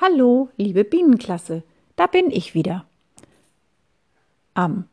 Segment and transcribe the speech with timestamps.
[0.00, 1.64] Hallo, liebe Bienenklasse,
[1.96, 2.86] da bin ich wieder.
[4.54, 4.86] Am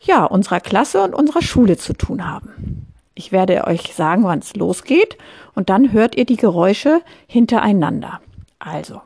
[0.00, 2.86] ja, unserer Klasse und unserer Schule zu tun haben.
[3.14, 5.18] Ich werde euch sagen, wann es losgeht
[5.54, 8.20] und dann hört ihr die Geräusche hintereinander.
[8.58, 9.02] Also,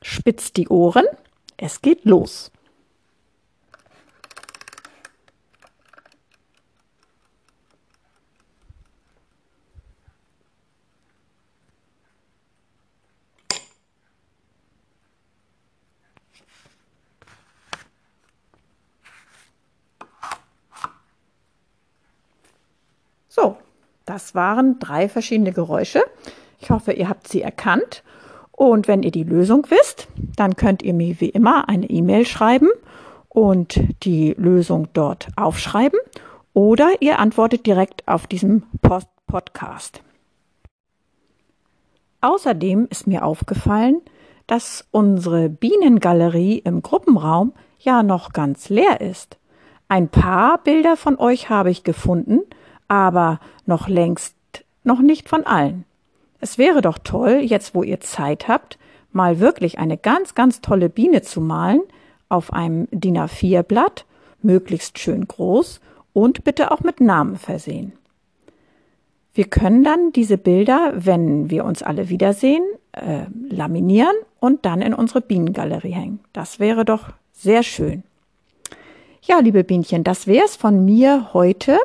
[0.00, 1.04] spitzt die Ohren,
[1.56, 2.50] es geht los.
[23.30, 23.56] So,
[24.06, 26.02] das waren drei verschiedene Geräusche.
[26.58, 28.02] Ich hoffe, ihr habt sie erkannt.
[28.50, 32.68] Und wenn ihr die Lösung wisst, dann könnt ihr mir wie immer eine E-Mail schreiben
[33.28, 35.98] und die Lösung dort aufschreiben
[36.54, 40.02] oder ihr antwortet direkt auf diesem Post Podcast.
[42.20, 44.02] Außerdem ist mir aufgefallen,
[44.48, 49.38] dass unsere Bienengalerie im Gruppenraum ja noch ganz leer ist.
[49.88, 52.40] Ein paar Bilder von euch habe ich gefunden,
[52.90, 54.34] aber noch längst
[54.82, 55.84] noch nicht von allen.
[56.40, 58.78] Es wäre doch toll, jetzt wo ihr Zeit habt,
[59.12, 61.82] mal wirklich eine ganz, ganz tolle Biene zu malen
[62.28, 64.06] auf einem DIN A4 Blatt,
[64.42, 65.80] möglichst schön groß
[66.12, 67.92] und bitte auch mit Namen versehen.
[69.34, 74.94] Wir können dann diese Bilder, wenn wir uns alle wiedersehen, äh, laminieren und dann in
[74.94, 76.18] unsere Bienengalerie hängen.
[76.32, 78.02] Das wäre doch sehr schön.
[79.22, 81.78] Ja, liebe Bienchen, das wär's von mir heute.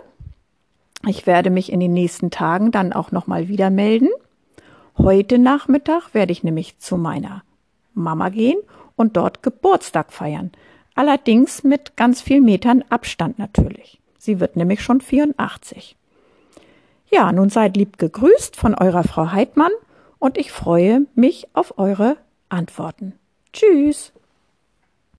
[1.07, 4.09] Ich werde mich in den nächsten Tagen dann auch nochmal wieder melden.
[4.97, 7.43] Heute Nachmittag werde ich nämlich zu meiner
[7.93, 8.57] Mama gehen
[8.95, 10.51] und dort Geburtstag feiern.
[10.95, 13.99] Allerdings mit ganz vielen Metern Abstand natürlich.
[14.17, 15.95] Sie wird nämlich schon 84.
[17.11, 19.71] Ja, nun seid lieb gegrüßt von eurer Frau Heidmann
[20.19, 22.17] und ich freue mich auf eure
[22.49, 23.13] Antworten.
[23.53, 24.11] Tschüss.